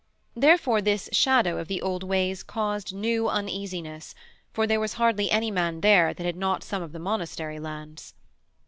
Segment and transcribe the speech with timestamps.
[0.35, 4.15] Therefore this shadow of the old ways caused new uneasiness,
[4.51, 8.15] for there was hardly any man there that had not some of the monastery lands.